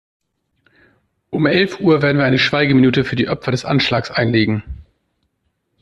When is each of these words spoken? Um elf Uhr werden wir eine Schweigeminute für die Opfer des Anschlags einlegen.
Um 1.29 1.45
elf 1.45 1.79
Uhr 1.79 2.01
werden 2.01 2.17
wir 2.17 2.25
eine 2.25 2.39
Schweigeminute 2.39 3.03
für 3.05 3.15
die 3.15 3.29
Opfer 3.29 3.51
des 3.51 3.65
Anschlags 3.65 4.09
einlegen. 4.09 4.63